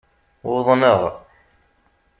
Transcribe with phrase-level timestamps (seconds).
[0.51, 1.01] Uḍnaɣ.